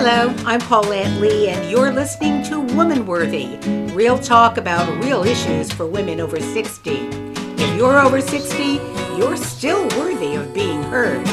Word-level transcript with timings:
Hello, 0.00 0.32
I'm 0.46 0.60
Paulette 0.60 1.20
Lee, 1.20 1.48
and 1.48 1.68
you're 1.68 1.92
listening 1.92 2.44
to 2.44 2.60
Woman 2.60 3.04
Worthy, 3.04 3.56
real 3.92 4.16
talk 4.16 4.56
about 4.56 5.02
real 5.02 5.24
issues 5.24 5.72
for 5.72 5.88
women 5.88 6.20
over 6.20 6.38
60. 6.38 6.90
If 6.92 7.76
you're 7.76 7.98
over 7.98 8.20
60, 8.20 8.62
you're 9.16 9.36
still 9.36 9.88
worthy 9.98 10.36
of 10.36 10.54
being 10.54 10.84
heard. 10.84 11.26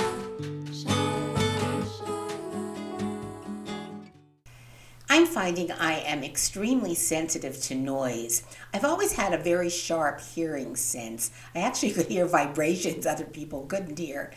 I'm 5.09 5.27
finding 5.27 5.71
I 5.71 6.00
am 6.00 6.23
extremely 6.23 6.95
sensitive 6.95 7.61
to 7.61 7.75
noise. 7.75 8.41
I've 8.73 8.84
always 8.84 9.11
had 9.11 9.32
a 9.32 9.38
very 9.38 9.70
sharp 9.70 10.21
hearing 10.21 10.75
sense. 10.75 11.29
I 11.54 11.59
actually 11.59 11.91
could 11.93 12.07
hear 12.07 12.25
vibrations 12.25 13.05
other 13.05 13.25
people 13.25 13.67
couldn't 13.67 13.99
hear. 13.99 14.34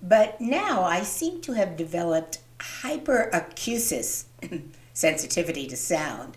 But 0.00 0.40
now 0.40 0.84
I 0.84 1.02
seem 1.02 1.42
to 1.42 1.52
have 1.52 1.76
developed 1.76 2.38
hyperacusis, 2.58 4.24
sensitivity 4.92 5.66
to 5.66 5.76
sound. 5.76 6.36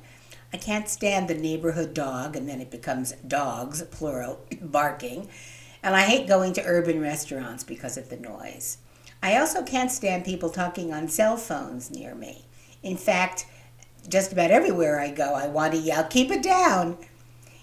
I 0.53 0.57
can't 0.57 0.89
stand 0.89 1.27
the 1.27 1.35
neighborhood 1.35 1.93
dog, 1.93 2.35
and 2.35 2.47
then 2.47 2.59
it 2.59 2.71
becomes 2.71 3.13
dogs, 3.27 3.81
plural, 3.83 4.39
barking. 4.61 5.29
And 5.83 5.95
I 5.95 6.01
hate 6.01 6.27
going 6.27 6.53
to 6.53 6.63
urban 6.65 7.01
restaurants 7.01 7.63
because 7.63 7.97
of 7.97 8.09
the 8.09 8.17
noise. 8.17 8.77
I 9.23 9.37
also 9.37 9.63
can't 9.63 9.91
stand 9.91 10.25
people 10.25 10.49
talking 10.49 10.93
on 10.93 11.07
cell 11.07 11.37
phones 11.37 11.91
near 11.91 12.15
me. 12.15 12.45
In 12.83 12.97
fact, 12.97 13.45
just 14.09 14.31
about 14.31 14.51
everywhere 14.51 14.99
I 14.99 15.11
go, 15.11 15.35
I 15.35 15.47
want 15.47 15.73
to 15.73 15.79
yell, 15.79 16.03
keep 16.03 16.31
it 16.31 16.43
down. 16.43 16.97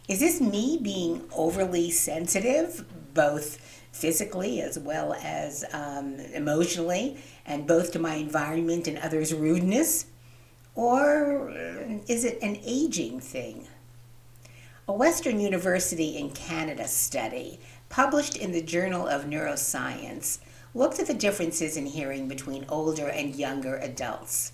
Is 0.06 0.20
this 0.20 0.40
me 0.40 0.78
being 0.80 1.28
overly 1.34 1.90
sensitive, 1.90 2.84
both 3.18 3.58
physically 3.90 4.60
as 4.60 4.78
well 4.78 5.12
as 5.14 5.64
um, 5.72 6.20
emotionally, 6.32 7.16
and 7.44 7.66
both 7.66 7.90
to 7.90 7.98
my 7.98 8.14
environment 8.14 8.86
and 8.86 8.96
others' 8.98 9.34
rudeness? 9.34 10.06
Or 10.76 11.50
is 12.06 12.24
it 12.24 12.38
an 12.40 12.60
aging 12.64 13.18
thing? 13.18 13.66
A 14.86 14.92
Western 14.92 15.40
University 15.40 16.16
in 16.16 16.30
Canada 16.30 16.86
study, 16.86 17.58
published 17.88 18.36
in 18.36 18.52
the 18.52 18.62
Journal 18.62 19.08
of 19.08 19.24
Neuroscience, 19.24 20.38
looked 20.74 21.00
at 21.00 21.08
the 21.08 21.14
differences 21.14 21.76
in 21.76 21.86
hearing 21.86 22.28
between 22.28 22.66
older 22.68 23.08
and 23.08 23.34
younger 23.34 23.78
adults. 23.78 24.52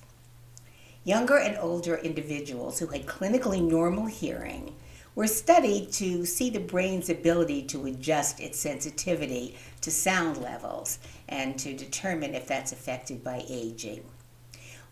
Younger 1.05 1.37
and 1.37 1.59
older 1.59 1.97
individuals 1.97 2.79
who 2.79 2.87
had 2.87 3.05
clinically 3.05 3.61
normal 3.61 4.07
hearing 4.07 4.75
were 5.15 5.27
studied 5.27 5.93
to 5.93 6.25
see 6.27 6.51
the 6.51 6.61
brain's 6.61 7.09
ability 7.09 7.63
to 7.63 7.87
adjust 7.87 8.41
its 8.41 8.59
sensitivity 8.59 9.57
to 9.81 9.91
sound 9.91 10.37
levels 10.37 10.99
and 11.29 11.59
to 11.59 11.75
determine 11.75 12.35
if 12.35 12.47
that's 12.47 12.73
affected 12.73 13.23
by 13.23 13.45
aging. 13.49 14.03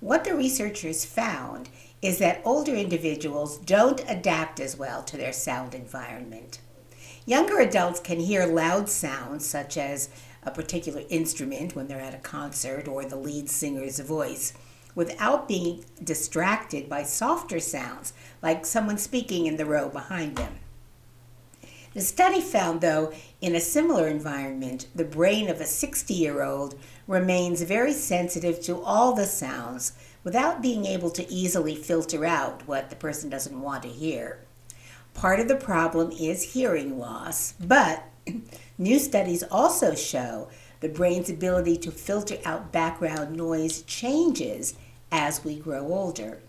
What 0.01 0.25
the 0.25 0.35
researchers 0.35 1.05
found 1.05 1.69
is 2.01 2.19
that 2.19 2.43
older 2.45 2.75
individuals 2.75 3.59
don't 3.59 4.03
adapt 4.09 4.59
as 4.59 4.77
well 4.77 5.03
to 5.05 5.17
their 5.17 5.33
sound 5.33 5.75
environment. 5.75 6.59
Younger 7.25 7.61
adults 7.61 8.01
can 8.01 8.19
hear 8.19 8.45
loud 8.47 8.89
sounds, 8.89 9.47
such 9.47 9.77
as 9.77 10.09
a 10.43 10.51
particular 10.51 11.03
instrument 11.09 11.77
when 11.77 11.87
they're 11.87 12.01
at 12.01 12.15
a 12.15 12.19
concert 12.19 12.89
or 12.89 13.05
the 13.05 13.15
lead 13.15 13.49
singer's 13.49 14.01
voice 14.01 14.53
without 14.95 15.49
being 15.49 15.85
distracted 16.03 16.89
by 16.89 17.03
softer 17.03 17.61
sounds, 17.61 18.13
like 18.43 18.67
someone 18.67 18.99
speaking 18.99 19.47
in 19.47 19.57
the 19.57 19.67
row 19.67 19.89
behind 19.89 20.37
them. 20.37 20.59
The 21.95 22.01
study 22.01 22.41
found, 22.41 22.81
though, 22.81 23.13
in 23.41 23.55
a 23.55 23.61
similar 23.61 24.09
environment, 24.09 24.87
the 24.95 25.05
brain 25.05 25.51
of 25.51 25.61
a 25.61 25.67
60 25.67 26.15
year 26.15 26.43
old 26.43 26.79
remains 27.07 27.63
very 27.63 27.93
sensitive 27.93 28.63
to 28.63 28.81
all 28.81 29.15
the 29.15 29.27
sounds 29.27 29.93
without 30.25 30.63
being 30.63 30.87
able 30.87 31.11
to 31.11 31.31
easily 31.31 31.75
filter 31.75 32.25
out 32.25 32.67
what 32.67 32.89
the 32.89 32.97
person 32.97 33.29
doesn't 33.29 33.61
want 33.61 33.83
to 33.83 33.89
hear. 33.89 34.39
Part 35.13 35.41
of 35.41 35.49
the 35.49 35.57
problem 35.57 36.11
is 36.13 36.55
hearing 36.55 36.99
loss, 36.99 37.53
but 37.61 38.05
new 38.79 38.99
studies 38.99 39.43
also 39.51 39.95
show 39.95 40.49
the 40.81 40.89
brain's 40.89 41.29
ability 41.29 41.77
to 41.79 41.91
filter 41.91 42.39
out 42.45 42.73
background 42.73 43.37
noise 43.37 43.83
changes 43.83 44.75
as 45.13 45.45
we 45.45 45.57
grow 45.57 45.87
older. 45.87 46.41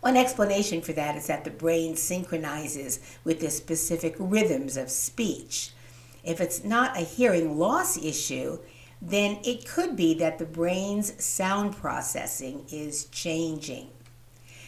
One 0.00 0.16
explanation 0.16 0.80
for 0.80 0.92
that 0.92 1.16
is 1.16 1.26
that 1.26 1.44
the 1.44 1.50
brain 1.50 1.96
synchronizes 1.96 3.00
with 3.24 3.40
the 3.40 3.50
specific 3.50 4.14
rhythms 4.18 4.76
of 4.76 4.90
speech. 4.90 5.72
If 6.22 6.40
it's 6.40 6.62
not 6.62 6.96
a 6.96 7.00
hearing 7.00 7.58
loss 7.58 7.98
issue, 7.98 8.58
then 9.02 9.38
it 9.44 9.66
could 9.66 9.96
be 9.96 10.14
that 10.14 10.38
the 10.38 10.46
brain's 10.46 11.22
sound 11.22 11.76
processing 11.76 12.64
is 12.70 13.06
changing. 13.06 13.88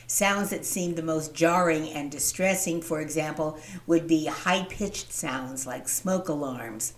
Sounds 0.06 0.50
that 0.50 0.64
seem 0.64 0.94
the 0.94 1.02
most 1.02 1.34
jarring 1.34 1.88
and 1.90 2.10
distressing, 2.10 2.80
for 2.80 3.00
example, 3.00 3.58
would 3.86 4.06
be 4.06 4.26
high 4.26 4.64
pitched 4.68 5.12
sounds 5.12 5.66
like 5.66 5.88
smoke 5.88 6.28
alarms 6.28 6.94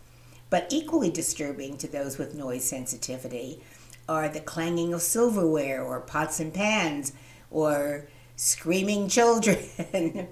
but 0.51 0.67
equally 0.71 1.11
disturbing 1.11 1.77
to 1.77 1.87
those 1.87 2.19
with 2.19 2.35
noise 2.35 2.65
sensitivity 2.65 3.61
are 4.09 4.29
the 4.29 4.41
clanging 4.41 4.95
of 4.95 5.03
silverware 5.03 5.83
or 5.83 6.01
pots 6.01 6.41
and 6.41 6.53
pans 6.53 7.13
or 7.51 8.09
screaming 8.37 9.09
children. 9.09 9.59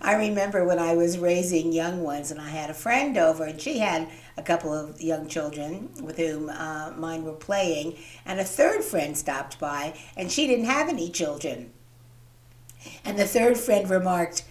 I 0.00 0.14
remember 0.14 0.64
when 0.64 0.78
I 0.78 0.94
was 0.94 1.18
raising 1.18 1.72
young 1.72 2.02
ones 2.02 2.30
and 2.30 2.40
I 2.40 2.48
had 2.48 2.70
a 2.70 2.74
friend 2.74 3.16
over 3.18 3.44
and 3.44 3.60
she 3.60 3.78
had 3.78 4.08
a 4.36 4.42
couple 4.42 4.72
of 4.72 5.00
young 5.00 5.28
children 5.28 5.90
with 6.02 6.16
whom 6.16 6.48
uh, 6.48 6.92
mine 6.96 7.24
were 7.24 7.32
playing, 7.32 7.98
and 8.24 8.40
a 8.40 8.44
third 8.44 8.82
friend 8.82 9.16
stopped 9.16 9.60
by 9.60 9.98
and 10.16 10.32
she 10.32 10.46
didn't 10.46 10.64
have 10.64 10.88
any 10.88 11.10
children. 11.10 11.72
And 13.04 13.18
the 13.18 13.26
third 13.26 13.58
friend 13.58 13.88
remarked, 13.90 14.44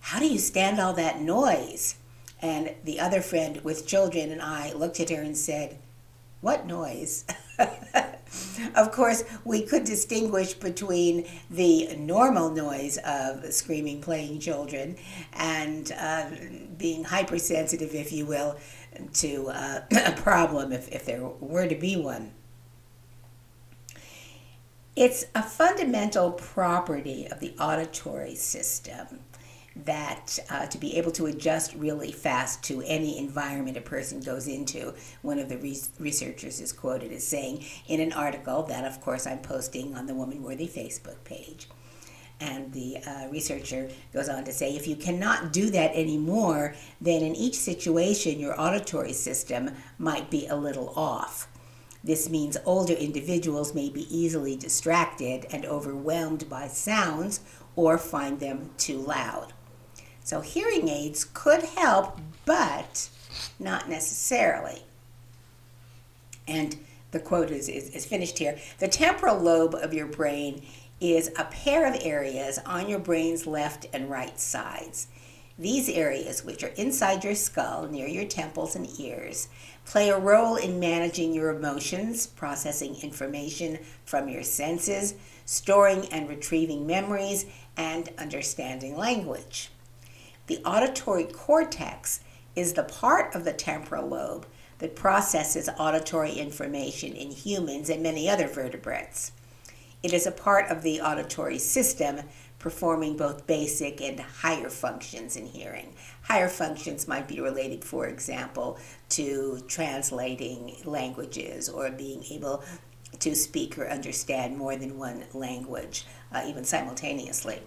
How 0.00 0.18
do 0.18 0.26
you 0.26 0.38
stand 0.38 0.80
all 0.80 0.94
that 0.94 1.20
noise? 1.20 1.96
And 2.40 2.74
the 2.84 3.00
other 3.00 3.20
friend 3.20 3.60
with 3.62 3.86
children 3.86 4.30
and 4.30 4.40
I 4.40 4.72
looked 4.72 5.00
at 5.00 5.10
her 5.10 5.20
and 5.20 5.36
said, 5.36 5.78
What 6.44 6.66
noise? 6.66 7.24
of 8.76 8.92
course, 8.92 9.24
we 9.46 9.62
could 9.62 9.84
distinguish 9.84 10.52
between 10.52 11.26
the 11.50 11.96
normal 11.96 12.50
noise 12.50 12.98
of 12.98 13.50
screaming, 13.50 14.02
playing 14.02 14.40
children 14.40 14.96
and 15.32 15.90
uh, 15.98 16.26
being 16.76 17.02
hypersensitive, 17.02 17.94
if 17.94 18.12
you 18.12 18.26
will, 18.26 18.58
to 19.14 19.48
uh, 19.48 19.80
a 20.04 20.12
problem 20.12 20.70
if, 20.70 20.86
if 20.92 21.06
there 21.06 21.24
were 21.24 21.66
to 21.66 21.76
be 21.76 21.96
one. 21.96 22.32
It's 24.94 25.24
a 25.34 25.42
fundamental 25.42 26.32
property 26.32 27.26
of 27.26 27.40
the 27.40 27.54
auditory 27.58 28.34
system 28.34 29.20
that 29.76 30.38
uh, 30.50 30.66
to 30.66 30.78
be 30.78 30.96
able 30.96 31.10
to 31.12 31.26
adjust 31.26 31.74
really 31.74 32.12
fast 32.12 32.62
to 32.64 32.82
any 32.82 33.18
environment 33.18 33.76
a 33.76 33.80
person 33.80 34.20
goes 34.20 34.46
into. 34.46 34.94
One 35.22 35.38
of 35.38 35.48
the 35.48 35.58
re- 35.58 35.80
researchers 35.98 36.60
is 36.60 36.72
quoted 36.72 37.12
as 37.12 37.26
saying 37.26 37.64
in 37.86 38.00
an 38.00 38.12
article 38.12 38.62
that, 38.64 38.84
of 38.84 39.00
course, 39.00 39.26
I'm 39.26 39.40
posting 39.40 39.94
on 39.96 40.06
the 40.06 40.14
Woman 40.14 40.42
Worthy 40.42 40.68
Facebook 40.68 41.24
page. 41.24 41.68
And 42.40 42.72
the 42.72 42.98
uh, 42.98 43.28
researcher 43.30 43.88
goes 44.12 44.28
on 44.28 44.44
to 44.44 44.52
say 44.52 44.74
if 44.74 44.86
you 44.86 44.96
cannot 44.96 45.52
do 45.52 45.70
that 45.70 45.94
anymore, 45.94 46.74
then 47.00 47.22
in 47.22 47.34
each 47.34 47.54
situation, 47.54 48.40
your 48.40 48.60
auditory 48.60 49.12
system 49.12 49.70
might 49.98 50.30
be 50.30 50.46
a 50.46 50.56
little 50.56 50.92
off. 50.96 51.48
This 52.02 52.28
means 52.28 52.56
older 52.66 52.92
individuals 52.92 53.74
may 53.74 53.88
be 53.88 54.06
easily 54.14 54.56
distracted 54.56 55.46
and 55.50 55.64
overwhelmed 55.64 56.48
by 56.50 56.68
sounds 56.68 57.40
or 57.76 57.96
find 57.96 58.40
them 58.40 58.70
too 58.76 58.98
loud. 58.98 59.54
So 60.24 60.40
hearing 60.40 60.88
aids 60.88 61.24
could 61.34 61.62
help, 61.62 62.18
but 62.46 63.10
not 63.58 63.90
necessarily. 63.90 64.82
And 66.48 66.78
the 67.10 67.20
quote 67.20 67.50
is, 67.50 67.68
is, 67.68 67.90
is, 67.90 68.06
finished 68.06 68.38
here. 68.38 68.58
The 68.78 68.88
temporal 68.88 69.38
lobe 69.38 69.74
of 69.74 69.92
your 69.92 70.06
brain 70.06 70.62
is 70.98 71.30
a 71.36 71.44
pair 71.44 71.86
of 71.86 72.00
areas 72.02 72.58
on 72.64 72.88
your 72.88 72.98
brain's 72.98 73.46
left 73.46 73.86
and 73.92 74.10
right 74.10 74.40
sides. 74.40 75.08
These 75.58 75.90
areas, 75.90 76.42
which 76.42 76.64
are 76.64 76.68
inside 76.68 77.22
your 77.22 77.34
skull, 77.34 77.86
near 77.86 78.08
your 78.08 78.24
temples 78.24 78.74
and 78.74 78.88
ears, 78.98 79.48
play 79.84 80.08
a 80.08 80.18
role 80.18 80.56
in 80.56 80.80
managing 80.80 81.34
your 81.34 81.50
emotions, 81.50 82.26
processing 82.26 82.96
information 83.02 83.78
from 84.06 84.30
your 84.30 84.42
senses, 84.42 85.14
storing 85.44 86.06
and 86.06 86.30
retrieving 86.30 86.86
memories, 86.86 87.44
and 87.76 88.08
understanding 88.18 88.96
language. 88.96 89.68
The 90.46 90.58
auditory 90.64 91.24
cortex 91.24 92.20
is 92.54 92.74
the 92.74 92.84
part 92.84 93.34
of 93.34 93.44
the 93.44 93.52
temporal 93.52 94.08
lobe 94.08 94.46
that 94.78 94.94
processes 94.94 95.70
auditory 95.78 96.32
information 96.32 97.12
in 97.12 97.30
humans 97.30 97.88
and 97.88 98.02
many 98.02 98.28
other 98.28 98.46
vertebrates. 98.46 99.32
It 100.02 100.12
is 100.12 100.26
a 100.26 100.32
part 100.32 100.70
of 100.70 100.82
the 100.82 101.00
auditory 101.00 101.58
system 101.58 102.20
performing 102.58 103.16
both 103.16 103.46
basic 103.46 104.02
and 104.02 104.20
higher 104.20 104.68
functions 104.68 105.36
in 105.36 105.46
hearing. 105.46 105.94
Higher 106.22 106.48
functions 106.48 107.08
might 107.08 107.26
be 107.26 107.40
related, 107.40 107.84
for 107.84 108.06
example, 108.06 108.78
to 109.10 109.60
translating 109.66 110.76
languages 110.84 111.68
or 111.68 111.90
being 111.90 112.22
able 112.30 112.62
to 113.20 113.34
speak 113.34 113.78
or 113.78 113.88
understand 113.88 114.56
more 114.56 114.76
than 114.76 114.98
one 114.98 115.24
language, 115.32 116.04
uh, 116.32 116.42
even 116.46 116.64
simultaneously. 116.64 117.62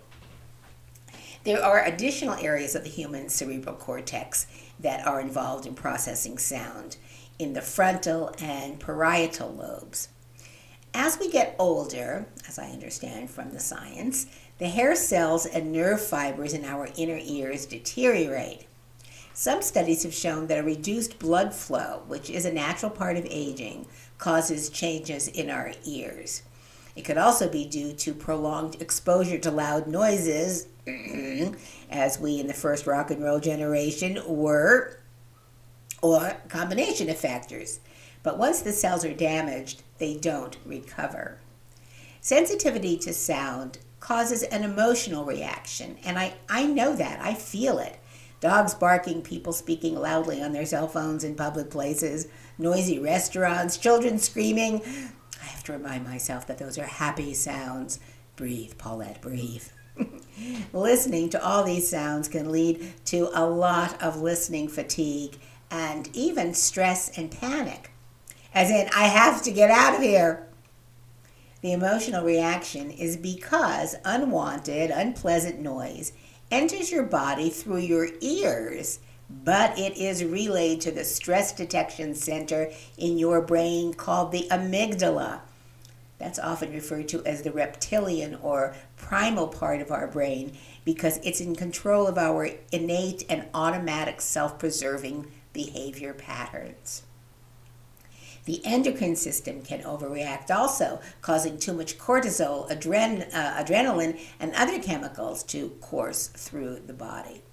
There 1.48 1.64
are 1.64 1.82
additional 1.82 2.34
areas 2.34 2.76
of 2.76 2.84
the 2.84 2.90
human 2.90 3.30
cerebral 3.30 3.78
cortex 3.78 4.48
that 4.82 5.08
are 5.08 5.22
involved 5.22 5.66
in 5.66 5.76
processing 5.76 6.38
sound 6.38 6.98
in 7.40 7.54
the 7.54 7.62
frontal 7.62 8.36
and 8.38 8.78
parietal 8.82 9.54
lobes. 9.54 10.10
As 10.94 11.18
we 11.18 11.32
get 11.32 11.56
older, 11.58 12.28
as 12.50 12.60
I 12.60 12.72
understand 12.72 13.30
from 13.30 13.52
the 13.54 13.62
science, 13.62 14.26
the 14.58 14.68
hair 14.68 14.94
cells 14.94 15.46
and 15.46 15.72
nerve 15.72 16.02
fibers 16.02 16.52
in 16.52 16.66
our 16.66 16.90
inner 16.98 17.22
ears 17.24 17.66
deteriorate. 17.66 18.68
Some 19.34 19.62
studies 19.62 20.04
have 20.04 20.14
shown 20.14 20.48
that 20.48 20.60
a 20.60 20.64
reduced 20.64 21.18
blood 21.18 21.54
flow, 21.54 22.04
which 22.08 22.30
is 22.30 22.44
a 22.44 22.52
natural 22.52 22.92
part 22.92 23.16
of 23.16 23.26
aging, 23.30 23.88
causes 24.18 24.70
changes 24.70 25.30
in 25.30 25.50
our 25.50 25.72
ears. 25.86 26.42
It 26.98 27.06
could 27.06 27.20
also 27.20 27.48
be 27.48 27.64
due 27.64 27.94
to 27.94 28.14
prolonged 28.16 28.82
exposure 28.82 29.38
to 29.38 29.52
loud 29.52 29.86
noises, 29.86 30.66
as 31.92 32.20
we 32.20 32.40
in 32.40 32.48
the 32.48 32.56
first 32.56 32.88
rock 32.88 33.12
and 33.12 33.24
roll 33.24 33.40
generation 33.40 34.20
were, 34.26 34.98
or 36.02 36.38
combination 36.50 37.08
of 37.08 37.18
factors. 37.18 37.82
But 38.24 38.40
once 38.40 38.62
the 38.62 38.74
cells 38.74 39.06
are 39.06 39.14
damaged, 39.14 39.84
they 40.00 40.16
don't 40.18 40.58
recover. 40.66 41.38
Sensitivity 42.20 42.98
to 42.98 43.14
sound 43.14 43.78
causes 44.00 44.42
an 44.42 44.64
emotional 44.64 45.24
reaction, 45.24 45.98
and 46.04 46.18
I, 46.18 46.34
I 46.50 46.66
know 46.66 46.96
that. 46.96 47.22
I 47.22 47.36
feel 47.36 47.78
it. 47.78 48.00
Dogs 48.40 48.74
barking, 48.74 49.22
people 49.22 49.54
speaking 49.54 49.96
loudly 49.96 50.42
on 50.42 50.52
their 50.52 50.66
cell 50.66 50.88
phones 50.88 51.24
in 51.24 51.36
public 51.36 51.70
places, 51.70 52.28
noisy 52.58 52.98
restaurants, 52.98 53.78
children 53.78 54.18
screaming. 54.18 54.82
I 55.42 55.46
have 55.46 55.64
to 55.66 55.74
remind 55.74 56.04
myself 56.04 56.48
that 56.48 56.58
those 56.58 56.78
are 56.78 56.86
happy 56.86 57.34
sounds. 57.34 58.00
Breathe, 58.36 58.78
Paulette, 58.78 59.22
breathe. 59.22 59.64
listening 60.74 61.30
to 61.30 61.44
all 61.44 61.64
these 61.64 61.90
sounds 61.90 62.28
can 62.28 62.52
lead 62.52 62.94
to 63.06 63.30
a 63.34 63.46
lot 63.46 64.02
of 64.02 64.22
listening 64.22 64.68
fatigue 64.68 65.38
and 65.72 66.10
even 66.16 66.54
stress 66.54 67.18
and 67.18 67.32
panic. 67.32 67.92
As 68.54 68.70
in, 68.70 68.90
I 68.96 69.08
have 69.08 69.42
to 69.44 69.52
get 69.52 69.70
out 69.70 69.96
of 69.96 70.02
here. 70.02 70.48
The 71.62 71.74
emotional 71.74 72.24
reaction 72.24 72.92
is 72.92 73.18
because 73.18 73.96
unwanted, 74.06 74.92
unpleasant 74.92 75.60
noise 75.60 76.14
enters 76.50 76.92
your 76.92 77.04
body 77.04 77.50
through 77.50 77.80
your 77.80 78.08
ears, 78.22 79.00
but 79.30 79.78
it 79.78 79.98
is 79.98 80.24
relayed 80.24 80.82
to 80.82 80.92
the 80.92 81.04
stress 81.04 81.52
detection 81.52 82.16
center 82.16 82.72
in 82.98 83.18
your 83.18 83.42
brain 83.42 83.94
called 83.94 84.32
the 84.32 84.48
amygdala. 84.50 85.42
That's 86.18 86.40
often 86.40 86.72
referred 86.72 87.08
to 87.10 87.24
as 87.26 87.44
the 87.44 87.52
reptilian 87.52 88.36
or 88.42 88.76
primal 88.96 89.48
part 89.48 89.82
of 89.82 89.92
our 89.92 90.08
brain 90.08 90.58
because 90.84 91.20
it's 91.24 91.42
in 91.42 91.56
control 91.56 92.08
of 92.08 92.18
our 92.18 92.50
innate 92.72 93.24
and 93.30 93.48
automatic 93.54 94.22
self 94.22 94.58
preserving 94.58 95.32
behavior 95.54 96.14
patterns. 96.14 97.04
The 98.46 98.66
endocrine 98.66 99.18
system 99.18 99.62
can 99.62 99.82
overreact 99.82 100.50
also, 100.50 101.02
causing 101.22 101.60
too 101.60 101.74
much 101.74 101.98
cortisol, 101.98 102.70
adren- 102.72 103.30
uh, 103.34 103.62
adrenaline, 103.62 104.18
and 104.40 104.54
other 104.56 104.82
chemicals 104.82 105.44
to 105.44 105.72
course 105.82 106.28
through 106.28 106.80
the 106.88 106.94
body. 106.94 107.44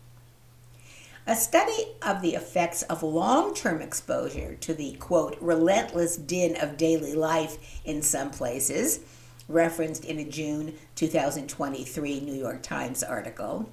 A 1.26 1.34
study 1.34 1.86
of 2.02 2.20
the 2.20 2.34
effects 2.34 2.82
of 2.82 3.02
long 3.02 3.54
term 3.54 3.80
exposure 3.80 4.56
to 4.56 4.74
the 4.74 4.92
quote, 4.96 5.38
relentless 5.40 6.18
din 6.18 6.54
of 6.60 6.76
daily 6.76 7.14
life 7.14 7.80
in 7.82 8.02
some 8.02 8.30
places, 8.30 9.00
referenced 9.48 10.04
in 10.04 10.18
a 10.18 10.24
June 10.24 10.74
2023 10.96 12.20
New 12.20 12.34
York 12.34 12.62
Times 12.62 13.02
article, 13.02 13.70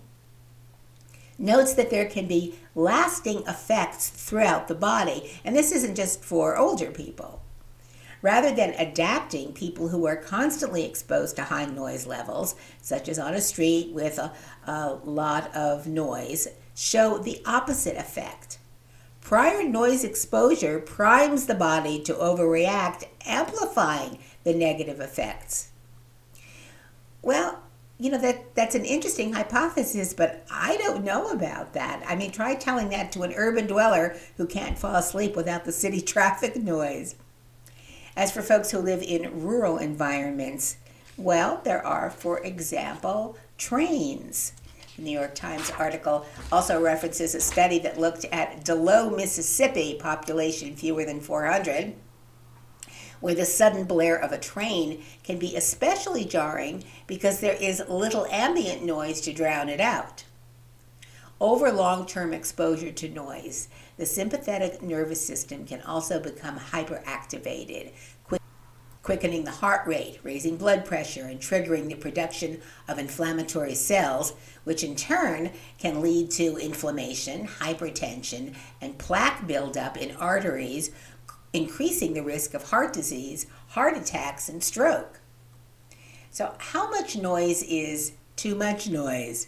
notes 1.37 1.73
that 1.73 1.89
there 1.89 2.05
can 2.05 2.25
be 2.25 2.55
lasting 2.73 3.43
effects 3.45 4.07
throughout 4.07 4.69
the 4.69 4.75
body, 4.75 5.29
and 5.43 5.53
this 5.53 5.73
isn't 5.73 5.95
just 5.95 6.23
for 6.23 6.55
older 6.55 6.89
people. 6.89 7.41
Rather 8.21 8.55
than 8.55 8.75
adapting 8.75 9.51
people 9.51 9.89
who 9.89 10.05
are 10.05 10.15
constantly 10.15 10.85
exposed 10.85 11.35
to 11.35 11.43
high 11.43 11.65
noise 11.65 12.07
levels, 12.07 12.55
such 12.81 13.09
as 13.09 13.19
on 13.19 13.33
a 13.33 13.41
street 13.41 13.91
with 13.91 14.17
a, 14.19 14.31
a 14.65 14.93
lot 15.03 15.53
of 15.53 15.85
noise, 15.85 16.47
show 16.75 17.17
the 17.17 17.41
opposite 17.45 17.97
effect. 17.97 18.57
Prior 19.21 19.63
noise 19.63 20.03
exposure 20.03 20.79
primes 20.79 21.45
the 21.45 21.55
body 21.55 22.01
to 22.03 22.13
overreact, 22.13 23.03
amplifying 23.25 24.19
the 24.43 24.53
negative 24.53 24.99
effects. 24.99 25.69
Well, 27.21 27.61
you 28.01 28.09
know 28.09 28.17
that 28.17 28.55
that's 28.55 28.73
an 28.73 28.83
interesting 28.83 29.33
hypothesis 29.33 30.11
but 30.11 30.43
i 30.49 30.75
don't 30.77 31.03
know 31.03 31.29
about 31.29 31.73
that 31.73 32.03
i 32.07 32.15
mean 32.15 32.31
try 32.31 32.55
telling 32.55 32.89
that 32.89 33.11
to 33.11 33.21
an 33.21 33.31
urban 33.35 33.67
dweller 33.67 34.17
who 34.37 34.47
can't 34.47 34.79
fall 34.79 34.95
asleep 34.95 35.35
without 35.35 35.65
the 35.65 35.71
city 35.71 36.01
traffic 36.13 36.55
noise 36.55 37.13
as 38.17 38.31
for 38.31 38.41
folks 38.41 38.71
who 38.71 38.79
live 38.79 39.03
in 39.03 39.43
rural 39.43 39.77
environments 39.77 40.77
well 41.15 41.61
there 41.63 41.85
are 41.85 42.09
for 42.09 42.39
example 42.39 43.37
trains 43.59 44.53
New 45.01 45.11
York 45.11 45.35
Times 45.35 45.71
article 45.77 46.25
also 46.51 46.81
references 46.81 47.35
a 47.35 47.41
study 47.41 47.79
that 47.79 47.99
looked 47.99 48.25
at 48.25 48.63
DeLow, 48.63 49.15
Mississippi, 49.15 49.95
population 49.99 50.75
fewer 50.75 51.03
than 51.03 51.19
400, 51.19 51.93
where 53.19 53.35
the 53.35 53.45
sudden 53.45 53.85
blare 53.85 54.17
of 54.17 54.31
a 54.31 54.37
train 54.37 55.03
can 55.23 55.37
be 55.37 55.55
especially 55.55 56.25
jarring 56.25 56.83
because 57.07 57.39
there 57.39 57.57
is 57.59 57.83
little 57.87 58.25
ambient 58.27 58.83
noise 58.83 59.21
to 59.21 59.33
drown 59.33 59.69
it 59.69 59.79
out. 59.79 60.23
Over 61.39 61.71
long 61.71 62.05
term 62.05 62.33
exposure 62.33 62.91
to 62.91 63.09
noise, 63.09 63.67
the 63.97 64.05
sympathetic 64.05 64.81
nervous 64.83 65.25
system 65.25 65.65
can 65.65 65.81
also 65.81 66.19
become 66.19 66.59
hyperactivated, 66.59 67.93
quickening 69.11 69.43
the 69.43 69.51
heart 69.51 69.85
rate, 69.85 70.17
raising 70.23 70.55
blood 70.55 70.85
pressure, 70.85 71.25
and 71.25 71.41
triggering 71.41 71.89
the 71.89 71.95
production 71.95 72.61
of 72.87 72.97
inflammatory 72.97 73.75
cells, 73.75 74.31
which 74.63 74.85
in 74.85 74.95
turn 74.95 75.51
can 75.77 75.99
lead 75.99 76.31
to 76.31 76.55
inflammation, 76.55 77.45
hypertension, 77.45 78.55
and 78.79 78.97
plaque 78.97 79.45
buildup 79.45 79.97
in 79.97 80.15
arteries, 80.15 80.91
increasing 81.51 82.13
the 82.13 82.23
risk 82.23 82.53
of 82.53 82.69
heart 82.69 82.93
disease, 82.93 83.47
heart 83.71 83.97
attacks, 83.97 84.47
and 84.47 84.63
stroke. 84.63 85.19
So, 86.29 86.55
how 86.57 86.89
much 86.89 87.17
noise 87.17 87.63
is 87.63 88.13
too 88.37 88.55
much 88.55 88.87
noise? 88.87 89.47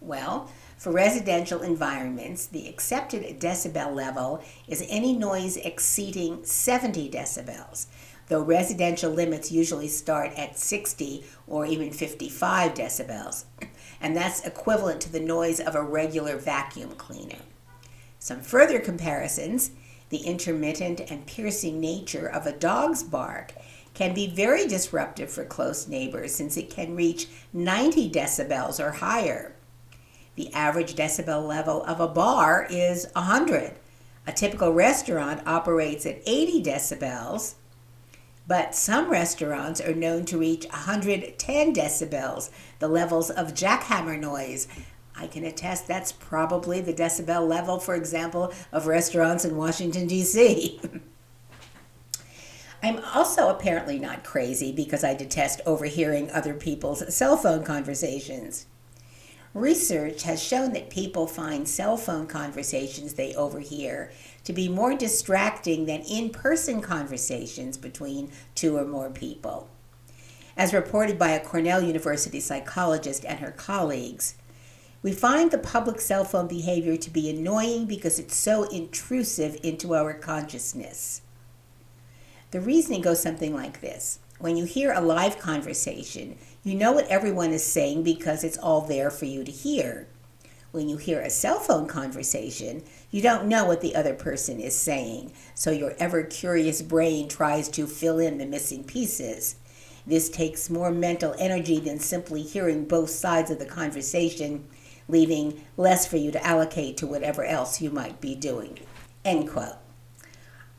Well, 0.00 0.50
for 0.78 0.92
residential 0.92 1.60
environments, 1.60 2.46
the 2.46 2.68
accepted 2.68 3.38
decibel 3.38 3.94
level 3.94 4.42
is 4.66 4.82
any 4.88 5.12
noise 5.12 5.58
exceeding 5.58 6.44
70 6.44 7.10
decibels, 7.10 7.86
though 8.28 8.42
residential 8.42 9.10
limits 9.10 9.52
usually 9.52 9.88
start 9.88 10.32
at 10.36 10.58
60 10.58 11.24
or 11.46 11.66
even 11.66 11.92
55 11.92 12.74
decibels, 12.74 13.44
and 14.00 14.16
that's 14.16 14.44
equivalent 14.46 15.00
to 15.02 15.12
the 15.12 15.20
noise 15.20 15.60
of 15.60 15.74
a 15.74 15.82
regular 15.82 16.36
vacuum 16.36 16.90
cleaner. 16.92 17.38
Some 18.18 18.40
further 18.40 18.80
comparisons 18.80 19.70
the 20.10 20.18
intermittent 20.18 21.00
and 21.10 21.26
piercing 21.26 21.80
nature 21.80 22.28
of 22.28 22.46
a 22.46 22.52
dog's 22.52 23.02
bark 23.02 23.52
can 23.94 24.14
be 24.14 24.26
very 24.26 24.66
disruptive 24.66 25.30
for 25.30 25.44
close 25.44 25.88
neighbors 25.88 26.34
since 26.34 26.56
it 26.56 26.70
can 26.70 26.94
reach 26.94 27.28
90 27.52 28.10
decibels 28.10 28.78
or 28.78 28.92
higher. 28.92 29.54
The 30.36 30.52
average 30.52 30.94
decibel 30.94 31.46
level 31.46 31.84
of 31.84 32.00
a 32.00 32.08
bar 32.08 32.66
is 32.68 33.06
100. 33.14 33.74
A 34.26 34.32
typical 34.32 34.72
restaurant 34.72 35.46
operates 35.46 36.06
at 36.06 36.22
80 36.26 36.62
decibels, 36.62 37.54
but 38.46 38.74
some 38.74 39.10
restaurants 39.10 39.80
are 39.80 39.94
known 39.94 40.24
to 40.26 40.38
reach 40.38 40.66
110 40.66 41.74
decibels, 41.74 42.50
the 42.78 42.88
levels 42.88 43.30
of 43.30 43.54
jackhammer 43.54 44.18
noise, 44.18 44.68
I 45.16 45.26
can 45.26 45.44
attest 45.44 45.86
that's 45.86 46.12
probably 46.12 46.80
the 46.80 46.92
decibel 46.92 47.46
level, 47.48 47.78
for 47.78 47.94
example, 47.94 48.52
of 48.72 48.86
restaurants 48.86 49.44
in 49.44 49.56
Washington, 49.56 50.06
D.C. 50.06 50.80
I'm 52.82 53.02
also 53.14 53.48
apparently 53.48 53.98
not 53.98 54.24
crazy 54.24 54.72
because 54.72 55.04
I 55.04 55.14
detest 55.14 55.60
overhearing 55.64 56.30
other 56.30 56.52
people's 56.52 57.14
cell 57.14 57.36
phone 57.36 57.64
conversations. 57.64 58.66
Research 59.54 60.24
has 60.24 60.42
shown 60.42 60.72
that 60.72 60.90
people 60.90 61.28
find 61.28 61.68
cell 61.68 61.96
phone 61.96 62.26
conversations 62.26 63.14
they 63.14 63.34
overhear 63.36 64.10
to 64.44 64.52
be 64.52 64.68
more 64.68 64.94
distracting 64.94 65.86
than 65.86 66.02
in 66.02 66.30
person 66.30 66.80
conversations 66.80 67.76
between 67.76 68.30
two 68.54 68.76
or 68.76 68.84
more 68.84 69.10
people. 69.10 69.68
As 70.56 70.72
reported 70.72 71.18
by 71.18 71.30
a 71.30 71.44
Cornell 71.44 71.82
University 71.82 72.38
psychologist 72.38 73.24
and 73.24 73.40
her 73.40 73.50
colleagues, 73.50 74.34
we 75.02 75.12
find 75.12 75.50
the 75.50 75.58
public 75.58 76.00
cell 76.00 76.24
phone 76.24 76.46
behavior 76.46 76.96
to 76.96 77.10
be 77.10 77.28
annoying 77.28 77.86
because 77.86 78.18
it's 78.18 78.36
so 78.36 78.62
intrusive 78.64 79.58
into 79.62 79.94
our 79.94 80.14
consciousness. 80.14 81.20
The 82.52 82.60
reasoning 82.60 83.02
goes 83.02 83.20
something 83.20 83.52
like 83.52 83.80
this 83.80 84.20
When 84.38 84.56
you 84.56 84.64
hear 84.64 84.92
a 84.92 85.00
live 85.00 85.38
conversation, 85.38 86.38
you 86.62 86.74
know 86.74 86.92
what 86.92 87.08
everyone 87.08 87.50
is 87.50 87.64
saying 87.64 88.04
because 88.04 88.44
it's 88.44 88.56
all 88.56 88.80
there 88.80 89.10
for 89.10 89.24
you 89.24 89.44
to 89.44 89.50
hear. 89.50 90.06
When 90.74 90.88
you 90.88 90.96
hear 90.96 91.20
a 91.20 91.30
cell 91.30 91.60
phone 91.60 91.86
conversation, 91.86 92.82
you 93.12 93.22
don't 93.22 93.46
know 93.46 93.64
what 93.64 93.80
the 93.80 93.94
other 93.94 94.12
person 94.12 94.58
is 94.58 94.74
saying, 94.74 95.30
so 95.54 95.70
your 95.70 95.94
ever 96.00 96.24
curious 96.24 96.82
brain 96.82 97.28
tries 97.28 97.68
to 97.68 97.86
fill 97.86 98.18
in 98.18 98.38
the 98.38 98.44
missing 98.44 98.82
pieces. 98.82 99.54
This 100.04 100.28
takes 100.28 100.68
more 100.68 100.90
mental 100.90 101.32
energy 101.38 101.78
than 101.78 102.00
simply 102.00 102.42
hearing 102.42 102.86
both 102.86 103.10
sides 103.10 103.52
of 103.52 103.60
the 103.60 103.66
conversation, 103.66 104.64
leaving 105.06 105.62
less 105.76 106.08
for 106.08 106.16
you 106.16 106.32
to 106.32 106.44
allocate 106.44 106.96
to 106.96 107.06
whatever 107.06 107.44
else 107.44 107.80
you 107.80 107.90
might 107.90 108.20
be 108.20 108.34
doing. 108.34 108.80
End 109.24 109.48
quote. 109.48 109.76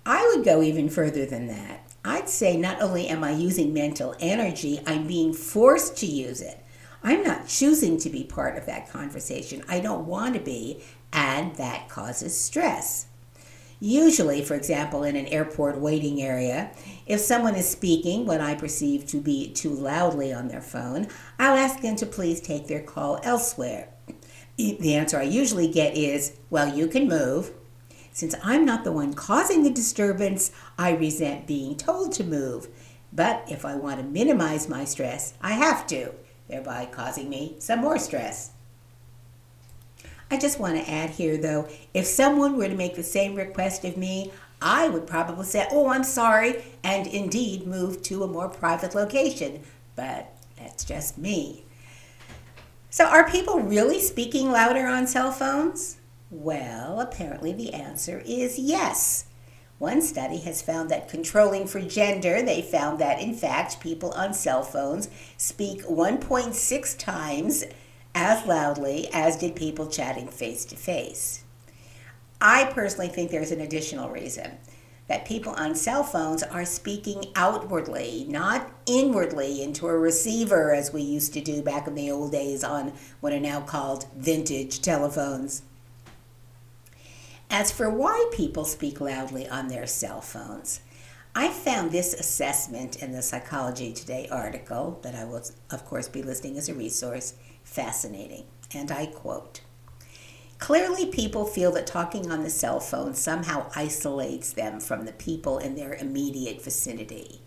I 0.06 0.30
would 0.36 0.44
go 0.44 0.62
even 0.62 0.90
further 0.90 1.26
than 1.26 1.48
that. 1.48 1.90
I'd 2.04 2.28
say 2.28 2.58
not 2.58 2.82
only 2.82 3.08
am 3.08 3.24
I 3.24 3.32
using 3.32 3.74
mental 3.74 4.14
energy, 4.20 4.82
I'm 4.86 5.08
being 5.08 5.32
forced 5.32 5.96
to 6.00 6.06
use 6.06 6.42
it. 6.42 6.65
I'm 7.06 7.22
not 7.22 7.48
choosing 7.48 8.00
to 8.00 8.10
be 8.10 8.24
part 8.24 8.58
of 8.58 8.66
that 8.66 8.90
conversation. 8.90 9.64
I 9.70 9.80
don't 9.80 10.08
want 10.08 10.34
to 10.34 10.40
be, 10.40 10.82
and 11.14 11.56
that 11.56 11.88
causes 11.88 12.36
stress. 12.36 13.06
Usually, 13.80 14.44
for 14.44 14.56
example, 14.56 15.04
in 15.04 15.16
an 15.16 15.28
airport 15.28 15.80
waiting 15.80 16.20
area, 16.20 16.72
if 17.06 17.20
someone 17.20 17.54
is 17.54 17.70
speaking 17.70 18.26
what 18.26 18.42
I 18.42 18.56
perceive 18.56 19.06
to 19.08 19.22
be 19.22 19.52
too 19.54 19.70
loudly 19.70 20.34
on 20.34 20.48
their 20.48 20.64
phone, 20.64 21.08
I'll 21.38 21.56
ask 21.56 21.80
them 21.82 21.96
to 21.98 22.08
please 22.08 22.42
take 22.42 22.66
their 22.66 22.82
call 22.82 23.20
elsewhere. 23.22 23.90
The 24.58 24.96
answer 24.96 25.20
I 25.20 25.24
usually 25.24 25.68
get 25.68 25.96
is, 25.96 26.36
well, 26.50 26.76
you 26.76 26.88
can 26.88 27.08
move. 27.08 27.52
Since 28.14 28.34
I'm 28.44 28.66
not 28.66 28.84
the 28.84 28.92
one 28.92 29.14
causing 29.14 29.62
the 29.62 29.70
disturbance, 29.70 30.52
I 30.76 30.96
resent 30.96 31.46
being 31.46 31.78
told 31.78 32.14
to 32.14 32.24
move. 32.24 32.68
But 33.14 33.44
if 33.48 33.64
I 33.64 33.76
want 33.76 34.00
to 34.00 34.04
minimize 34.04 34.68
my 34.68 34.86
stress, 34.86 35.36
I 35.40 35.52
have 35.52 35.86
to 35.88 36.12
thereby 36.48 36.88
causing 36.92 37.30
me 37.30 37.56
some 37.60 37.80
more 37.80 37.98
stress. 38.00 38.52
I 40.30 40.38
just 40.38 40.60
want 40.60 40.76
to 40.76 40.90
add 40.90 41.12
here 41.12 41.38
though, 41.38 41.68
if 41.94 42.06
someone 42.06 42.58
were 42.58 42.68
to 42.68 42.76
make 42.76 42.96
the 42.96 43.04
same 43.04 43.36
request 43.36 43.86
of 43.86 43.98
me, 43.98 44.32
I 44.62 44.90
would 44.90 45.06
probably 45.06 45.46
say, 45.46 45.68
Oh, 45.72 45.90
I'm 45.90 46.04
sorry, 46.04 46.64
and 46.84 47.08
indeed 47.08 47.68
move 47.68 48.02
to 48.04 48.24
a 48.24 48.28
more 48.28 48.50
private 48.50 48.96
location. 48.96 49.62
But 49.96 50.32
that's 50.58 50.84
just 50.84 51.18
me. 51.18 51.64
So, 52.90 53.06
are 53.06 53.30
people 53.30 53.60
really 53.60 54.00
speaking 54.00 54.52
louder 54.52 54.88
on 54.88 55.06
cell 55.06 55.32
phones? 55.32 55.98
Well, 56.32 57.00
apparently 57.00 57.54
the 57.54 57.74
answer 57.74 58.24
is 58.26 58.58
yes. 58.58 59.26
One 59.78 60.02
study 60.02 60.38
has 60.40 60.62
found 60.62 60.90
that 60.90 61.10
controlling 61.10 61.68
for 61.68 61.82
gender, 61.82 62.42
they 62.42 62.62
found 62.62 62.98
that 63.00 63.20
in 63.20 63.34
fact 63.34 63.82
people 63.82 64.12
on 64.12 64.34
cell 64.34 64.64
phones 64.64 65.10
speak 65.38 65.84
1.6 65.84 66.98
times 66.98 67.66
as 68.14 68.46
loudly 68.46 69.10
as 69.12 69.36
did 69.36 69.56
people 69.56 69.88
chatting 69.88 70.30
face 70.30 70.64
to 70.66 70.78
face. 70.78 71.44
I 72.40 72.66
personally 72.66 73.10
think 73.10 73.32
there's 73.32 73.52
an 73.52 73.62
additional 73.62 74.10
reason 74.10 74.58
that 75.08 75.26
people 75.26 75.54
on 75.54 75.76
cell 75.76 76.04
phones 76.04 76.42
are 76.42 76.66
speaking 76.66 77.26
outwardly, 77.36 78.26
not 78.28 78.72
inwardly 78.86 79.62
into 79.62 79.88
a 79.88 79.98
receiver 79.98 80.74
as 80.74 80.94
we 80.94 81.02
used 81.02 81.34
to 81.34 81.42
do 81.42 81.62
back 81.62 81.88
in 81.88 81.96
the 81.96 82.10
old 82.10 82.32
days 82.32 82.64
on 82.64 82.94
what 83.20 83.34
are 83.34 83.40
now 83.40 83.62
called 83.62 84.08
vintage 84.16 84.82
telephones. 84.82 85.62
As 87.58 87.72
for 87.72 87.90
why 87.90 88.30
people 88.34 88.66
speak 88.66 89.00
loudly 89.00 89.48
on 89.48 89.70
their 89.70 89.88
cell 89.88 90.20
phones, 90.20 90.82
I 91.34 91.48
found 91.48 91.90
this 91.90 92.14
assessment 92.14 93.02
in 93.02 93.14
the 93.14 93.22
Psychology 93.22 93.94
Today 93.94 94.28
article 94.30 95.00
that 95.04 95.16
I 95.16 95.24
will, 95.24 95.42
of 95.72 95.86
course, 95.86 96.10
be 96.10 96.22
listing 96.22 96.58
as 96.58 96.68
a 96.68 96.74
resource 96.74 97.36
fascinating. 97.64 98.44
And 98.74 98.92
I 98.92 99.06
quote 99.06 99.62
Clearly, 100.60 101.06
people 101.06 101.46
feel 101.46 101.72
that 101.72 101.88
talking 101.88 102.30
on 102.30 102.44
the 102.44 102.50
cell 102.50 102.82
phone 102.82 103.14
somehow 103.14 103.72
isolates 103.74 104.52
them 104.52 104.82
from 104.82 105.06
the 105.06 105.14
people 105.14 105.58
in 105.58 105.76
their 105.76 105.94
immediate 105.94 106.62
vicinity. 106.62 107.40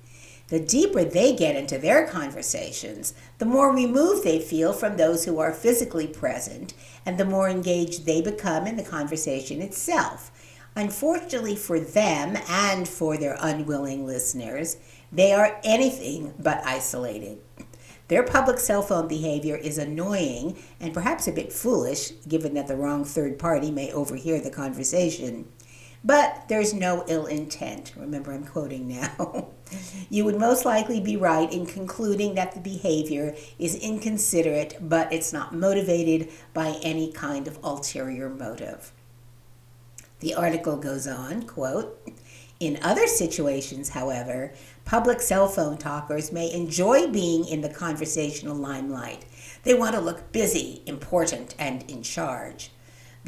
The 0.48 0.60
deeper 0.60 1.04
they 1.04 1.36
get 1.36 1.56
into 1.56 1.76
their 1.76 2.06
conversations, 2.06 3.12
the 3.36 3.44
more 3.44 3.74
removed 3.74 4.24
they 4.24 4.38
feel 4.38 4.72
from 4.72 4.96
those 4.96 5.24
who 5.24 5.38
are 5.38 5.52
physically 5.52 6.06
present, 6.06 6.72
and 7.04 7.18
the 7.18 7.26
more 7.26 7.50
engaged 7.50 8.06
they 8.06 8.22
become 8.22 8.66
in 8.66 8.76
the 8.76 8.82
conversation 8.82 9.60
itself. 9.60 10.30
Unfortunately 10.74 11.56
for 11.56 11.78
them 11.78 12.38
and 12.48 12.88
for 12.88 13.18
their 13.18 13.36
unwilling 13.40 14.06
listeners, 14.06 14.78
they 15.12 15.32
are 15.32 15.60
anything 15.64 16.32
but 16.38 16.64
isolated. 16.64 17.38
Their 18.08 18.22
public 18.22 18.58
cell 18.58 18.80
phone 18.80 19.06
behavior 19.06 19.56
is 19.56 19.76
annoying 19.76 20.56
and 20.80 20.94
perhaps 20.94 21.28
a 21.28 21.32
bit 21.32 21.52
foolish, 21.52 22.12
given 22.26 22.54
that 22.54 22.68
the 22.68 22.76
wrong 22.76 23.04
third 23.04 23.38
party 23.38 23.70
may 23.70 23.92
overhear 23.92 24.40
the 24.40 24.50
conversation. 24.50 25.46
But 26.04 26.44
there's 26.48 26.72
no 26.72 27.04
ill 27.08 27.26
intent. 27.26 27.92
Remember, 27.96 28.32
I'm 28.32 28.44
quoting 28.44 28.88
now. 28.88 29.48
you 30.10 30.24
would 30.24 30.38
most 30.38 30.64
likely 30.64 31.00
be 31.00 31.16
right 31.16 31.52
in 31.52 31.66
concluding 31.66 32.34
that 32.34 32.54
the 32.54 32.60
behavior 32.60 33.34
is 33.58 33.74
inconsiderate, 33.74 34.76
but 34.80 35.12
it's 35.12 35.32
not 35.32 35.54
motivated 35.54 36.30
by 36.54 36.78
any 36.82 37.12
kind 37.12 37.48
of 37.48 37.58
ulterior 37.64 38.28
motive. 38.28 38.92
The 40.20 40.34
article 40.34 40.76
goes 40.76 41.06
on, 41.06 41.42
quote, 41.42 42.00
in 42.60 42.78
other 42.82 43.06
situations, 43.06 43.90
however, 43.90 44.52
public 44.84 45.20
cell 45.20 45.46
phone 45.46 45.78
talkers 45.78 46.32
may 46.32 46.52
enjoy 46.52 47.06
being 47.06 47.46
in 47.46 47.60
the 47.60 47.68
conversational 47.68 48.56
limelight. 48.56 49.24
They 49.62 49.74
want 49.74 49.94
to 49.94 50.00
look 50.00 50.32
busy, 50.32 50.82
important, 50.86 51.54
and 51.56 51.88
in 51.88 52.02
charge. 52.02 52.70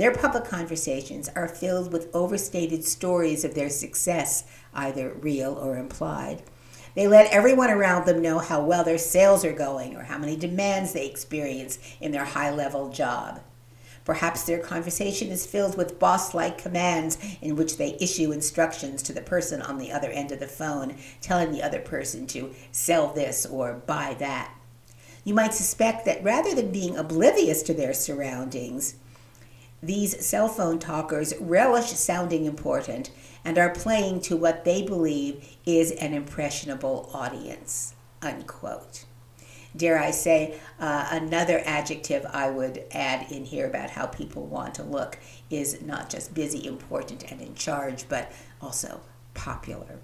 Their 0.00 0.14
public 0.14 0.46
conversations 0.46 1.28
are 1.36 1.46
filled 1.46 1.92
with 1.92 2.08
overstated 2.14 2.86
stories 2.86 3.44
of 3.44 3.54
their 3.54 3.68
success, 3.68 4.44
either 4.72 5.12
real 5.12 5.52
or 5.52 5.76
implied. 5.76 6.42
They 6.94 7.06
let 7.06 7.30
everyone 7.30 7.68
around 7.68 8.06
them 8.06 8.22
know 8.22 8.38
how 8.38 8.64
well 8.64 8.82
their 8.82 8.96
sales 8.96 9.44
are 9.44 9.52
going 9.52 9.94
or 9.94 10.04
how 10.04 10.16
many 10.16 10.36
demands 10.36 10.94
they 10.94 11.06
experience 11.06 11.78
in 12.00 12.12
their 12.12 12.24
high 12.24 12.50
level 12.50 12.88
job. 12.88 13.42
Perhaps 14.06 14.44
their 14.44 14.58
conversation 14.60 15.28
is 15.28 15.44
filled 15.44 15.76
with 15.76 15.98
boss 15.98 16.32
like 16.32 16.56
commands 16.56 17.18
in 17.42 17.54
which 17.54 17.76
they 17.76 17.98
issue 18.00 18.32
instructions 18.32 19.02
to 19.02 19.12
the 19.12 19.20
person 19.20 19.60
on 19.60 19.76
the 19.76 19.92
other 19.92 20.08
end 20.08 20.32
of 20.32 20.40
the 20.40 20.46
phone, 20.46 20.96
telling 21.20 21.52
the 21.52 21.62
other 21.62 21.78
person 21.78 22.26
to 22.28 22.54
sell 22.72 23.08
this 23.08 23.44
or 23.44 23.82
buy 23.84 24.16
that. 24.18 24.50
You 25.24 25.34
might 25.34 25.52
suspect 25.52 26.06
that 26.06 26.24
rather 26.24 26.54
than 26.54 26.72
being 26.72 26.96
oblivious 26.96 27.62
to 27.64 27.74
their 27.74 27.92
surroundings, 27.92 28.94
these 29.82 30.24
cell 30.24 30.48
phone 30.48 30.78
talkers 30.78 31.34
relish 31.40 31.90
sounding 31.90 32.44
important 32.44 33.10
and 33.44 33.56
are 33.58 33.70
playing 33.70 34.20
to 34.20 34.36
what 34.36 34.64
they 34.64 34.82
believe 34.82 35.56
is 35.64 35.90
an 35.92 36.12
impressionable 36.12 37.10
audience. 37.14 37.94
Unquote. 38.20 39.04
Dare 39.74 39.98
I 39.98 40.10
say, 40.10 40.58
uh, 40.80 41.08
another 41.12 41.62
adjective 41.64 42.26
I 42.32 42.50
would 42.50 42.84
add 42.90 43.30
in 43.30 43.44
here 43.44 43.66
about 43.66 43.90
how 43.90 44.06
people 44.06 44.46
want 44.46 44.74
to 44.74 44.82
look 44.82 45.18
is 45.48 45.80
not 45.80 46.10
just 46.10 46.34
busy, 46.34 46.66
important, 46.66 47.30
and 47.30 47.40
in 47.40 47.54
charge, 47.54 48.08
but 48.08 48.32
also 48.60 49.00
popular. 49.32 50.00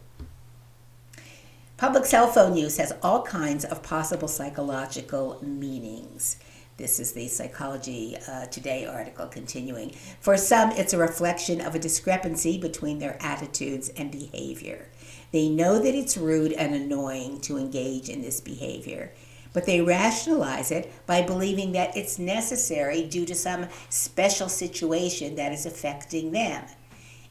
Public 1.76 2.06
cell 2.06 2.28
phone 2.28 2.56
use 2.56 2.78
has 2.78 2.94
all 3.02 3.22
kinds 3.22 3.64
of 3.64 3.82
possible 3.82 4.28
psychological 4.28 5.38
meanings. 5.42 6.38
This 6.78 7.00
is 7.00 7.12
the 7.12 7.26
Psychology 7.28 8.18
uh, 8.28 8.44
Today 8.46 8.84
article 8.84 9.26
continuing. 9.28 9.92
For 10.20 10.36
some, 10.36 10.72
it's 10.72 10.92
a 10.92 10.98
reflection 10.98 11.62
of 11.62 11.74
a 11.74 11.78
discrepancy 11.78 12.58
between 12.58 12.98
their 12.98 13.16
attitudes 13.22 13.88
and 13.96 14.12
behavior. 14.12 14.88
They 15.32 15.48
know 15.48 15.78
that 15.78 15.94
it's 15.94 16.18
rude 16.18 16.52
and 16.52 16.74
annoying 16.74 17.40
to 17.42 17.56
engage 17.56 18.10
in 18.10 18.20
this 18.20 18.42
behavior, 18.42 19.10
but 19.54 19.64
they 19.64 19.80
rationalize 19.80 20.70
it 20.70 20.92
by 21.06 21.22
believing 21.22 21.72
that 21.72 21.96
it's 21.96 22.18
necessary 22.18 23.04
due 23.04 23.24
to 23.24 23.34
some 23.34 23.68
special 23.88 24.50
situation 24.50 25.34
that 25.36 25.52
is 25.52 25.64
affecting 25.64 26.32
them. 26.32 26.62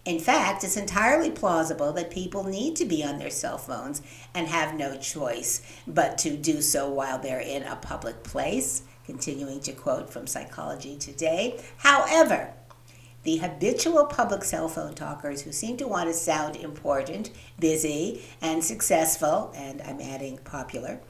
In 0.05 0.19
fact, 0.19 0.63
it's 0.63 0.75
entirely 0.75 1.29
plausible 1.29 1.93
that 1.93 2.09
people 2.09 2.45
need 2.45 2.75
to 2.77 2.85
be 2.85 3.03
on 3.03 3.19
their 3.19 3.29
cell 3.29 3.59
phones 3.59 4.01
and 4.33 4.47
have 4.47 4.75
no 4.75 4.97
choice 4.97 5.61
but 5.85 6.17
to 6.19 6.35
do 6.35 6.63
so 6.63 6.89
while 6.89 7.19
they're 7.19 7.39
in 7.39 7.61
a 7.61 7.75
public 7.75 8.23
place 8.23 8.81
Continuing 9.05 9.59
to 9.61 9.71
quote 9.71 10.09
from 10.09 10.25
Psychology 10.25 10.97
Today. 10.97 11.63
However, 11.77 12.53
the 13.21 13.37
habitual 13.37 14.05
public 14.05 14.43
cell 14.43 14.67
phone 14.67 14.95
talkers 14.95 15.41
who 15.41 15.51
seem 15.51 15.77
to 15.77 15.87
want 15.87 16.09
to 16.09 16.13
sound 16.13 16.55
important, 16.55 17.29
busy, 17.59 18.23
and 18.41 18.63
successful, 18.63 19.51
and 19.55 19.81
I'm 19.83 20.01
adding 20.01 20.37
popular, 20.43 21.01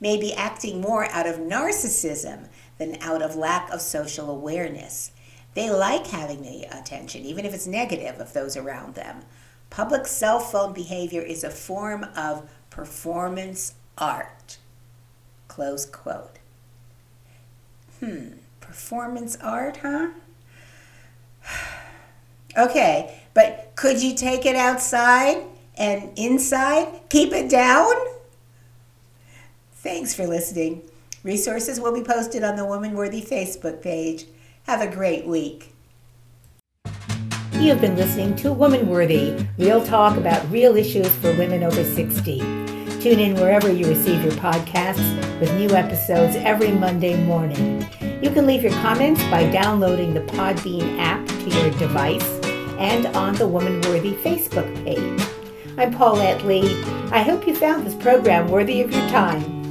may 0.00 0.16
be 0.16 0.34
acting 0.34 0.80
more 0.80 1.06
out 1.06 1.26
of 1.26 1.36
narcissism 1.36 2.48
than 2.78 2.98
out 3.00 3.22
of 3.22 3.36
lack 3.36 3.70
of 3.70 3.80
social 3.80 4.30
awareness. 4.30 5.10
They 5.54 5.70
like 5.70 6.06
having 6.06 6.42
the 6.42 6.64
attention, 6.64 7.24
even 7.24 7.44
if 7.44 7.54
it's 7.54 7.66
negative, 7.66 8.20
of 8.20 8.32
those 8.32 8.56
around 8.56 8.94
them. 8.94 9.22
Public 9.70 10.06
cell 10.06 10.38
phone 10.38 10.72
behavior 10.72 11.22
is 11.22 11.44
a 11.44 11.50
form 11.50 12.04
of 12.16 12.48
performance 12.70 13.74
art. 13.98 14.58
Close 15.48 15.86
quote. 15.86 16.38
Hmm, 18.02 18.30
performance 18.58 19.36
art, 19.40 19.78
huh? 19.80 20.08
okay, 22.58 23.20
but 23.32 23.72
could 23.76 24.02
you 24.02 24.16
take 24.16 24.44
it 24.44 24.56
outside 24.56 25.44
and 25.78 26.10
inside? 26.16 26.88
Keep 27.10 27.32
it 27.32 27.48
down? 27.48 27.92
Thanks 29.74 30.14
for 30.14 30.26
listening. 30.26 30.82
Resources 31.22 31.78
will 31.78 31.94
be 31.94 32.02
posted 32.02 32.42
on 32.42 32.56
the 32.56 32.64
Woman 32.64 32.94
Worthy 32.94 33.22
Facebook 33.22 33.80
page. 33.80 34.24
Have 34.64 34.80
a 34.80 34.92
great 34.92 35.24
week. 35.24 35.72
You 37.54 37.68
have 37.68 37.80
been 37.80 37.94
listening 37.94 38.34
to 38.36 38.52
Woman 38.52 38.88
Worthy, 38.88 39.46
real 39.58 39.84
talk 39.84 40.16
about 40.16 40.50
real 40.50 40.76
issues 40.76 41.08
for 41.18 41.32
women 41.36 41.62
over 41.62 41.84
60. 41.84 42.61
Tune 43.02 43.18
in 43.18 43.34
wherever 43.34 43.68
you 43.68 43.88
receive 43.88 44.22
your 44.22 44.32
podcasts 44.34 45.40
with 45.40 45.52
new 45.56 45.70
episodes 45.70 46.36
every 46.36 46.70
Monday 46.70 47.20
morning. 47.24 47.84
You 48.22 48.30
can 48.30 48.46
leave 48.46 48.62
your 48.62 48.70
comments 48.74 49.20
by 49.24 49.50
downloading 49.50 50.14
the 50.14 50.20
Podbean 50.20 51.00
app 51.00 51.26
to 51.26 51.50
your 51.50 51.70
device 51.80 52.24
and 52.78 53.06
on 53.06 53.34
the 53.34 53.48
Woman 53.48 53.80
Worthy 53.80 54.12
Facebook 54.12 54.72
page. 54.84 55.20
I'm 55.76 55.92
Paulette 55.92 56.46
Lee. 56.46 56.80
I 57.10 57.24
hope 57.24 57.44
you 57.44 57.56
found 57.56 57.84
this 57.84 57.96
program 57.96 58.46
worthy 58.46 58.82
of 58.82 58.92
your 58.92 59.08
time. 59.08 59.61